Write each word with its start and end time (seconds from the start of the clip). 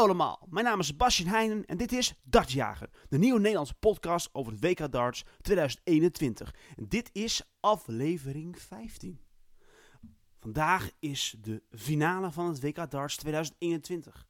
Hallo 0.00 0.12
allemaal, 0.14 0.46
mijn 0.50 0.64
naam 0.64 0.80
is 0.80 0.86
Sebastian 0.86 1.28
Heijnen 1.28 1.64
en 1.64 1.76
dit 1.76 1.92
is 1.92 2.14
Dartsjager, 2.22 2.90
de 3.08 3.18
nieuwe 3.18 3.38
Nederlandse 3.40 3.74
podcast 3.74 4.28
over 4.32 4.52
het 4.52 4.60
WK 4.60 4.92
Darts 4.92 5.24
2021. 5.40 6.54
En 6.76 6.88
dit 6.88 7.10
is 7.12 7.42
aflevering 7.60 8.58
15. 8.58 9.20
Vandaag 10.38 10.90
is 10.98 11.36
de 11.40 11.62
finale 11.70 12.30
van 12.30 12.46
het 12.46 12.60
WK 12.60 12.90
Darts 12.90 13.16
2021. 13.16 14.26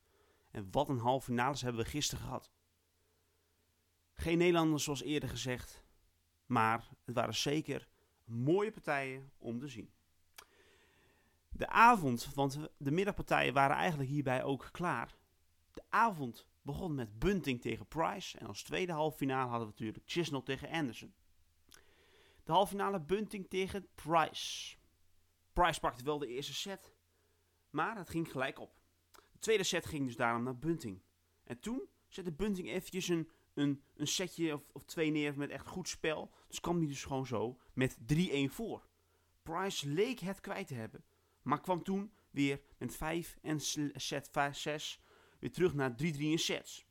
En 0.50 0.68
wat 0.70 0.88
een 0.88 0.98
halve 0.98 1.24
finales 1.24 1.62
hebben 1.62 1.84
we 1.84 1.90
gisteren 1.90 2.24
gehad. 2.24 2.50
Geen 4.14 4.38
Nederlanders 4.38 4.84
zoals 4.84 5.02
eerder 5.02 5.28
gezegd, 5.28 5.84
maar 6.46 6.88
het 7.04 7.14
waren 7.14 7.34
zeker 7.34 7.88
mooie 8.24 8.70
partijen 8.70 9.30
om 9.38 9.58
te 9.58 9.68
zien. 9.68 9.90
De 11.48 11.68
avond, 11.68 12.34
want 12.34 12.58
de 12.76 12.90
middagpartijen 12.90 13.54
waren 13.54 13.76
eigenlijk 13.76 14.10
hierbij 14.10 14.42
ook 14.42 14.68
klaar. 14.72 15.18
Avond 15.90 16.46
begon 16.62 16.94
met 16.94 17.18
Bunting 17.18 17.60
tegen 17.60 17.86
Price. 17.86 18.38
En 18.38 18.46
als 18.46 18.62
tweede 18.62 18.92
halve 18.92 19.16
finale 19.16 19.48
hadden 19.48 19.68
we 19.68 19.72
natuurlijk 19.78 20.04
Chisnell 20.06 20.42
tegen 20.42 20.68
Anderson. 20.68 21.14
De 22.44 22.52
halve 22.52 22.70
finale 22.70 23.00
Bunting 23.00 23.48
tegen 23.48 23.88
Price. 23.94 24.76
Price 25.52 25.80
pakte 25.80 26.04
wel 26.04 26.18
de 26.18 26.26
eerste 26.26 26.54
set, 26.54 26.94
maar 27.70 27.96
het 27.96 28.10
ging 28.10 28.30
gelijk 28.30 28.58
op. 28.58 28.80
De 29.12 29.38
tweede 29.38 29.62
set 29.62 29.86
ging 29.86 30.06
dus 30.06 30.16
daarom 30.16 30.42
naar 30.42 30.58
Bunting. 30.58 31.02
En 31.44 31.60
toen 31.60 31.88
zette 32.08 32.32
Bunting 32.32 32.68
eventjes 32.68 33.08
een, 33.08 33.30
een, 33.54 33.82
een 33.94 34.06
setje 34.06 34.54
of, 34.72 34.84
twee 34.84 35.10
neer 35.10 35.36
met 35.36 35.50
echt 35.50 35.66
goed 35.66 35.88
spel. 35.88 36.30
Dus 36.48 36.60
kwam 36.60 36.78
hij 36.78 36.86
dus 36.86 37.04
gewoon 37.04 37.26
zo 37.26 37.58
met 37.72 37.96
3-1 38.14 38.24
voor. 38.46 38.88
Price 39.42 39.88
leek 39.88 40.18
het 40.18 40.40
kwijt 40.40 40.66
te 40.66 40.74
hebben, 40.74 41.04
maar 41.42 41.60
kwam 41.60 41.82
toen 41.82 42.12
weer 42.30 42.60
met 42.78 42.96
5 42.96 43.38
en 43.42 43.60
set 43.94 44.28
5, 44.32 44.56
6 44.56 45.00
weer 45.40 45.52
terug 45.52 45.74
naar 45.74 45.90
3-3 45.90 45.94
in 46.16 46.38
sets. 46.38 46.86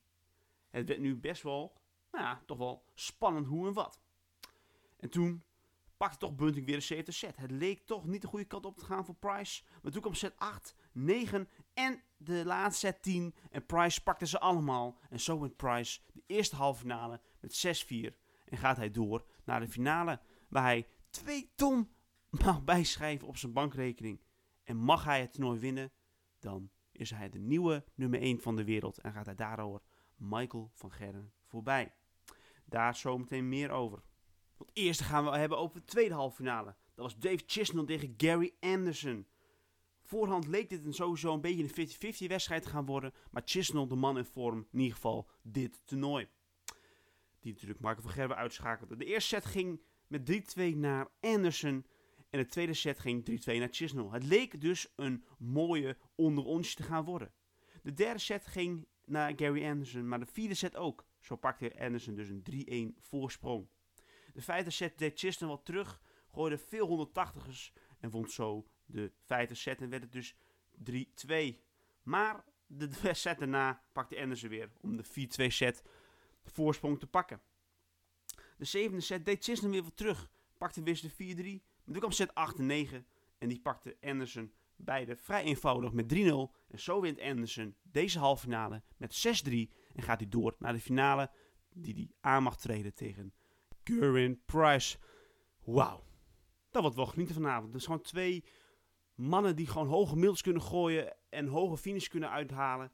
Het 0.69 0.87
werd 0.87 0.99
nu 0.99 1.15
best 1.15 1.43
wel, 1.43 1.81
nou 2.11 2.23
ja, 2.23 2.43
toch 2.45 2.57
wel 2.57 2.83
spannend 2.93 3.47
hoe 3.47 3.67
en 3.67 3.73
wat. 3.73 3.99
En 4.97 5.09
toen 5.09 5.43
pakte 5.99 6.17
toch 6.17 6.35
Bunting 6.35 6.65
weer 6.65 6.75
een 6.75 6.81
zevende 6.81 7.11
set. 7.11 7.37
Het 7.37 7.51
leek 7.51 7.85
toch 7.85 8.05
niet 8.05 8.21
de 8.21 8.27
goede 8.27 8.45
kant 8.45 8.65
op 8.65 8.77
te 8.77 8.85
gaan 8.85 9.05
voor 9.05 9.15
Price. 9.15 9.63
Maar 9.81 9.91
toen 9.91 10.01
kwam 10.01 10.13
set 10.13 10.37
8, 10.37 10.75
9 10.91 11.49
en 11.73 12.01
de 12.17 12.45
laatste 12.45 12.87
set 12.87 13.01
10. 13.01 13.35
En 13.51 13.65
Price 13.65 14.03
pakte 14.03 14.27
ze 14.27 14.39
allemaal. 14.39 14.97
En 15.09 15.19
zo 15.19 15.39
wint 15.39 15.55
Price 15.55 15.99
de 16.13 16.23
eerste 16.25 16.55
halve 16.55 16.79
finale 16.79 17.21
met 17.39 17.85
6-4. 17.87 18.15
En 18.45 18.57
gaat 18.57 18.77
hij 18.77 18.91
door 18.91 19.25
naar 19.43 19.59
de 19.59 19.67
finale. 19.67 20.19
Waar 20.49 20.63
hij 20.63 20.87
2 21.09 21.51
ton 21.55 21.89
mag 22.45 22.63
bijschrijven 22.63 23.27
op 23.27 23.37
zijn 23.37 23.53
bankrekening. 23.53 24.21
En 24.63 24.77
mag 24.77 25.03
hij 25.03 25.21
het 25.21 25.33
toernooi 25.33 25.59
winnen, 25.59 25.91
dan 26.39 26.69
is 26.99 27.09
hij 27.09 27.29
de 27.29 27.39
nieuwe 27.39 27.83
nummer 27.95 28.21
1 28.21 28.41
van 28.41 28.55
de 28.55 28.63
wereld. 28.63 29.01
En 29.01 29.13
gaat 29.13 29.25
hij 29.25 29.35
daarover 29.35 29.81
Michael 30.15 30.71
van 30.73 30.91
Gerren 30.91 31.33
voorbij. 31.45 31.93
Daar 32.65 32.95
zometeen 32.95 33.49
meer 33.49 33.69
over. 33.69 34.01
Want 34.57 34.71
eerst 34.73 35.01
gaan 35.01 35.23
we 35.23 35.37
hebben 35.37 35.57
over 35.57 35.79
de 35.79 35.85
tweede 35.85 36.13
halve 36.13 36.35
finale. 36.35 36.75
Dat 36.95 37.05
was 37.05 37.17
Dave 37.17 37.43
Chisnell 37.45 37.85
tegen 37.85 38.13
Gary 38.17 38.53
Anderson. 38.59 39.27
Voorhand 40.01 40.47
leek 40.47 40.69
dit 40.69 40.85
een 40.85 40.93
sowieso 40.93 41.33
een 41.33 41.41
beetje 41.41 41.63
een 41.63 42.13
50-50 42.23 42.27
wedstrijd 42.27 42.63
te 42.63 42.69
gaan 42.69 42.85
worden. 42.85 43.13
Maar 43.31 43.41
Chisnell, 43.45 43.87
de 43.87 43.95
man 43.95 44.17
in 44.17 44.25
vorm, 44.25 44.67
in 44.71 44.79
ieder 44.79 44.95
geval 44.95 45.29
dit 45.41 45.81
toernooi. 45.85 46.27
Die 47.39 47.53
natuurlijk 47.53 47.79
Michael 47.79 48.01
van 48.01 48.11
Gerwen 48.11 48.37
uitschakelde. 48.37 48.95
De 48.95 49.05
eerste 49.05 49.27
set 49.35 49.45
ging 49.45 49.81
met 50.07 50.55
3-2 50.59 50.75
naar 50.75 51.07
Anderson. 51.19 51.85
En 52.29 52.39
de 52.39 52.45
tweede 52.45 52.73
set 52.73 52.99
ging 52.99 53.29
3-2 53.29 53.33
naar 53.57 53.67
Chisnell. 53.71 54.07
Het 54.11 54.23
leek 54.23 54.61
dus 54.61 54.93
een 54.95 55.23
mooie 55.37 55.97
onder 56.15 56.43
te 56.75 56.83
gaan 56.83 57.03
worden. 57.03 57.33
De 57.83 57.93
derde 57.93 58.19
set 58.19 58.45
ging 58.45 58.87
naar 59.05 59.33
Gary 59.35 59.67
Anderson, 59.67 60.07
maar 60.07 60.19
de 60.19 60.25
vierde 60.25 60.53
set 60.53 60.75
ook. 60.75 61.05
Zo 61.19 61.35
pakte 61.35 61.79
Anderson 61.79 62.15
dus 62.15 62.29
een 62.29 62.93
3-1 62.95 62.99
voorsprong. 62.99 63.67
De 64.33 64.41
vijfde 64.41 64.71
set 64.71 64.97
deed 64.97 65.19
Chisnell 65.19 65.49
wat 65.49 65.65
terug, 65.65 66.01
gooide 66.31 66.57
veel 66.57 67.09
180ers 67.09 67.73
en 67.99 68.11
vond 68.11 68.31
zo 68.31 68.67
de 68.85 69.11
vijfde 69.25 69.55
set 69.55 69.81
en 69.81 69.89
werd 69.89 70.03
het 70.03 70.11
dus 70.11 70.35
3-2. 71.27 71.55
Maar 72.03 72.43
de 72.67 72.89
set 73.13 73.39
daarna 73.39 73.83
pakte 73.91 74.19
Anderson 74.19 74.49
weer 74.49 74.71
om 74.81 74.97
de 74.97 75.05
4-2 75.05 75.07
set 75.47 75.83
voorsprong 76.43 76.99
te 76.99 77.07
pakken. 77.07 77.41
De 78.57 78.65
zevende 78.65 79.01
set 79.01 79.25
deed 79.25 79.43
Chisnell 79.43 79.71
weer 79.71 79.83
wat 79.83 79.97
terug, 79.97 80.29
pakte 80.57 80.83
weer 80.83 81.01
de 81.17 81.61
4-3 81.61 81.78
toen 81.91 81.99
kwam 81.99 82.11
set 82.11 82.35
8 82.35 82.59
en 82.59 82.65
9 82.65 83.05
en 83.37 83.47
die 83.47 83.59
pakte 83.59 83.97
Anderson 84.01 84.51
beide 84.75 85.15
vrij 85.15 85.43
eenvoudig 85.43 85.91
met 85.91 86.13
3-0. 86.13 86.17
En 86.67 86.79
zo 86.79 87.01
wint 87.01 87.21
Anderson 87.21 87.75
deze 87.81 88.19
halve 88.19 88.41
finale 88.41 88.83
met 88.97 89.43
6-3 89.47 89.51
en 89.93 90.03
gaat 90.03 90.19
hij 90.19 90.29
door 90.29 90.55
naar 90.59 90.73
de 90.73 90.79
finale 90.79 91.31
die 91.73 91.93
hij 91.93 92.31
aan 92.31 92.43
mag 92.43 92.57
treden 92.57 92.93
tegen 92.93 93.33
Gurin 93.83 94.41
Price. 94.45 94.97
Wauw, 95.63 96.03
dat 96.71 96.81
wordt 96.81 96.97
wel 96.97 97.05
genieten 97.05 97.35
vanavond. 97.35 97.73
Dus 97.73 97.85
gewoon 97.85 98.01
twee 98.01 98.43
mannen 99.15 99.55
die 99.55 99.67
gewoon 99.67 99.87
hoge 99.87 100.15
middels 100.15 100.41
kunnen 100.41 100.61
gooien 100.61 101.17
en 101.29 101.47
hoge 101.47 101.77
finish 101.77 102.07
kunnen 102.07 102.29
uithalen. 102.29 102.91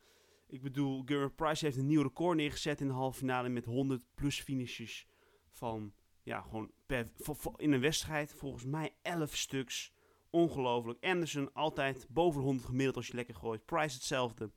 Ik 0.47 0.61
bedoel, 0.61 1.01
Gurin 1.05 1.35
Price 1.35 1.65
heeft 1.65 1.77
een 1.77 1.85
nieuw 1.85 2.01
record 2.01 2.37
neergezet 2.37 2.81
in 2.81 2.87
de 2.87 2.93
halve 2.93 3.17
finale 3.17 3.49
met 3.49 3.65
100 3.65 4.03
plus 4.15 4.41
finishes 4.41 5.07
van 5.49 5.93
ja, 6.25 6.41
gewoon 6.41 6.71
per, 6.85 7.11
in 7.55 7.71
een 7.71 7.79
wedstrijd 7.79 8.33
volgens 8.33 8.65
mij 8.65 8.95
11 9.01 9.35
stuks. 9.35 9.93
Ongelooflijk. 10.29 11.03
Anderson 11.03 11.53
altijd 11.53 12.07
boven 12.09 12.41
100 12.41 12.65
gemiddeld 12.65 12.95
als 12.95 13.07
je 13.07 13.13
lekker 13.13 13.35
gooit. 13.35 13.65
Price 13.65 13.95
hetzelfde. 13.95 14.51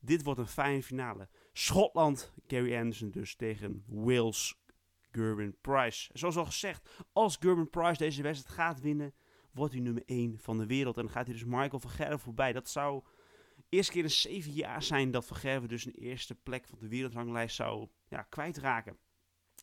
Dit 0.00 0.22
wordt 0.22 0.40
een 0.40 0.46
fijne 0.46 0.82
finale. 0.82 1.28
Schotland, 1.52 2.32
Gary 2.46 2.76
Anderson 2.76 3.10
dus 3.10 3.36
tegen 3.36 3.84
Wales, 3.86 4.60
Gerben 5.10 5.56
Price. 5.60 6.10
Zoals 6.12 6.36
al 6.36 6.44
gezegd, 6.44 6.88
als 7.12 7.36
Gerben 7.36 7.70
Price 7.70 7.98
deze 7.98 8.22
wedstrijd 8.22 8.54
gaat 8.54 8.80
winnen, 8.80 9.14
wordt 9.52 9.72
hij 9.72 9.82
nummer 9.82 10.02
1 10.06 10.38
van 10.38 10.58
de 10.58 10.66
wereld. 10.66 10.96
En 10.96 11.02
dan 11.02 11.12
gaat 11.12 11.26
hij 11.26 11.34
dus 11.34 11.44
Michael 11.44 11.80
van 11.80 11.90
Gerwen 11.90 12.20
voorbij. 12.20 12.52
Dat 12.52 12.68
zou 12.68 13.04
eerste 13.68 13.92
keer 13.92 14.02
in 14.02 14.10
7 14.10 14.52
jaar 14.52 14.82
zijn 14.82 15.10
dat 15.10 15.26
van 15.26 15.36
Gerwen 15.36 15.68
dus 15.68 15.84
een 15.84 15.94
eerste 15.94 16.34
plek 16.34 16.66
van 16.66 16.78
de 16.78 16.88
wereldranglijst 16.88 17.56
zou 17.56 17.88
ja, 18.08 18.22
kwijtraken. 18.22 18.98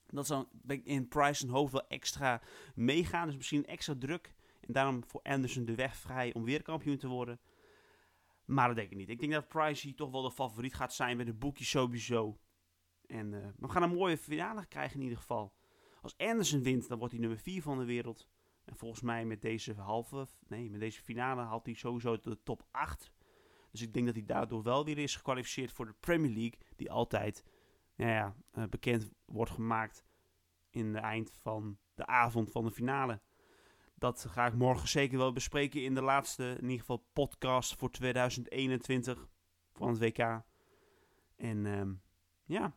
Dat 0.06 0.28
zal 0.28 0.50
in 0.84 1.08
Price 1.08 1.40
zijn 1.40 1.52
hoofd 1.52 1.72
wel 1.72 1.88
extra 1.88 2.41
meegaan. 2.75 3.28
Dus 3.28 3.35
misschien 3.35 3.66
extra 3.66 3.96
druk. 4.00 4.34
En 4.62 4.74
daarom 4.74 5.03
voor 5.06 5.22
Anderson 5.22 5.66
de 5.66 5.75
weg 5.75 5.96
vrij 5.96 6.34
om 6.34 6.44
weer 6.44 6.62
kampioen 6.62 6.97
te 6.97 7.08
worden. 7.08 7.40
Maar 8.46 8.68
dat 8.68 8.75
denk 8.75 8.91
ik 8.91 8.97
niet. 8.97 9.09
Ik 9.09 9.19
denk 9.19 9.31
dat 9.31 9.47
Price 9.47 9.88
hier 9.88 9.96
toch 9.96 10.12
wel 10.12 10.22
de 10.22 10.31
favoriet 10.31 10.74
gaat 10.74 10.94
zijn 10.94 11.18
met 11.18 11.25
de 11.25 11.34
boekjes 11.34 11.69
sowieso. 11.69 12.40
En 13.06 13.34
uh, 13.34 13.47
we 13.57 13.69
gaan 13.69 13.84
een 13.84 13.94
mooie 13.94 14.18
finale 14.18 14.66
krijgen 14.66 14.96
in 14.96 15.03
ieder 15.03 15.18
geval. 15.18 15.53
Als 16.02 16.18
Anderson 16.18 16.63
wint, 16.63 16.88
dan 16.88 16.97
wordt 16.97 17.13
hij 17.13 17.22
nummer 17.22 17.40
4 17.40 17.62
van 17.62 17.78
de 17.78 17.86
wereld. 17.86 18.30
En 18.66 18.75
volgens 18.75 19.02
mij 19.02 19.25
met 19.25 19.41
deze 19.41 19.74
halve, 19.74 20.28
nee, 20.47 20.69
met 20.69 20.80
deze 20.80 21.02
finale 21.02 21.41
haalt 21.41 21.66
hij 21.66 21.75
sowieso 21.75 22.19
de 22.19 22.44
top 22.44 22.68
8. 22.72 23.12
Dus 23.72 23.81
ik 23.81 23.94
denk 23.94 24.06
dat 24.06 24.16
hij 24.16 24.25
daardoor 24.25 24.63
wel 24.63 24.86
weer 24.86 24.97
is 24.97 25.16
gekwalificeerd 25.16 25.72
voor 25.72 25.86
de 25.86 25.96
Premier 26.00 26.31
League. 26.31 26.59
Die 26.75 26.91
altijd 26.91 27.44
nou 27.97 28.12
ja, 28.12 28.35
uh, 28.53 28.63
bekend 28.69 29.09
wordt 29.25 29.52
gemaakt 29.52 30.06
in 30.69 30.94
de 30.94 31.00
eind 31.00 31.31
van 31.41 31.78
de 31.94 32.06
avond 32.06 32.52
van 32.52 32.63
de 32.63 32.72
finale. 32.72 33.22
Dat 33.96 34.25
ga 34.30 34.46
ik 34.46 34.53
morgen 34.53 34.88
zeker 34.88 35.18
wel 35.18 35.34
bespreken 35.34 35.84
in 35.84 35.94
de 35.94 36.02
laatste, 36.02 36.44
in 36.44 36.63
ieder 36.63 36.80
geval, 36.80 37.07
podcast 37.13 37.75
voor 37.75 37.91
2021 37.91 39.28
van 39.74 39.90
het 39.90 40.00
WK. 40.00 40.44
En 41.36 41.66
uh, 41.66 41.81
ja, 42.46 42.75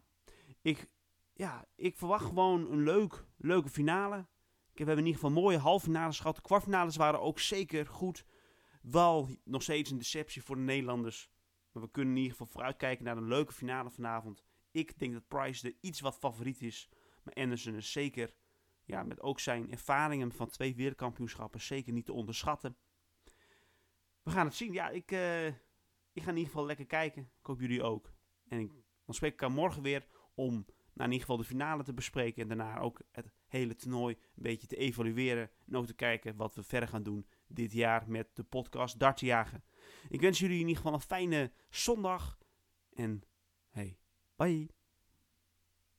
ik, 0.62 0.90
ja, 1.34 1.64
ik 1.74 1.96
verwacht 1.96 2.24
gewoon 2.24 2.70
een 2.70 2.82
leuk, 2.82 3.24
leuke 3.36 3.68
finale. 3.68 4.26
We 4.72 4.86
hebben 4.86 5.04
in 5.04 5.10
ieder 5.10 5.28
geval 5.28 5.42
mooie 5.42 5.58
halve 5.58 5.84
finales 5.84 6.20
gehad. 6.20 6.36
De 6.36 6.42
kwartfinales 6.42 6.96
waren 6.96 7.20
ook 7.20 7.38
zeker 7.38 7.86
goed. 7.86 8.24
Wel 8.82 9.28
nog 9.44 9.62
steeds 9.62 9.90
een 9.90 9.98
deceptie 9.98 10.42
voor 10.42 10.56
de 10.56 10.62
Nederlanders. 10.62 11.30
Maar 11.72 11.82
we 11.82 11.90
kunnen 11.90 12.12
in 12.12 12.20
ieder 12.20 12.36
geval 12.36 12.52
vooruitkijken 12.52 13.04
naar 13.04 13.16
een 13.16 13.28
leuke 13.28 13.52
finale 13.52 13.90
vanavond. 13.90 14.44
Ik 14.70 14.98
denk 14.98 15.12
dat 15.12 15.28
Price 15.28 15.68
er 15.68 15.76
iets 15.80 16.00
wat 16.00 16.18
favoriet 16.18 16.62
is. 16.62 16.88
Maar 17.22 17.34
Anderson 17.34 17.74
is 17.74 17.92
zeker, 17.92 18.34
ja, 18.84 19.02
met 19.02 19.20
ook 19.20 19.40
zijn 19.40 19.70
ervaringen 19.70 20.32
van 20.32 20.48
twee 20.48 20.74
wereldkampioenschappen, 20.74 21.60
zeker 21.60 21.92
niet 21.92 22.04
te 22.04 22.12
onderschatten. 22.12 22.76
We 24.22 24.30
gaan 24.30 24.46
het 24.46 24.54
zien. 24.54 24.72
Ja, 24.72 24.88
ik, 24.88 25.10
uh, 25.10 25.46
ik 26.12 26.22
ga 26.22 26.30
in 26.30 26.36
ieder 26.36 26.50
geval 26.50 26.66
lekker 26.66 26.86
kijken. 26.86 27.22
Ik 27.22 27.46
hoop 27.46 27.60
jullie 27.60 27.82
ook. 27.82 28.12
En 28.48 28.58
ik, 28.58 28.72
dan 29.04 29.14
spreek 29.14 29.32
ik 29.32 29.42
aan 29.42 29.52
morgen 29.52 29.82
weer 29.82 30.06
om 30.34 30.66
naar 30.92 31.06
in 31.06 31.12
ieder 31.12 31.20
geval 31.20 31.36
de 31.36 31.48
finale 31.48 31.82
te 31.82 31.94
bespreken. 31.94 32.42
En 32.42 32.48
daarna 32.48 32.78
ook 32.78 33.00
het 33.10 33.32
hele 33.46 33.74
toernooi 33.74 34.14
een 34.14 34.42
beetje 34.42 34.66
te 34.66 34.76
evalueren. 34.76 35.50
En 35.66 35.76
ook 35.76 35.86
te 35.86 35.94
kijken 35.94 36.36
wat 36.36 36.54
we 36.54 36.62
verder 36.62 36.88
gaan 36.88 37.02
doen 37.02 37.26
dit 37.46 37.72
jaar 37.72 38.10
met 38.10 38.36
de 38.36 38.44
podcast 38.44 38.98
Dartjagen. 38.98 39.64
Ik 40.08 40.20
wens 40.20 40.38
jullie 40.38 40.60
in 40.60 40.66
ieder 40.66 40.76
geval 40.76 40.92
een 40.92 41.00
fijne 41.00 41.52
zondag. 41.68 42.38
En 42.92 43.22
Bye. 44.40 44.79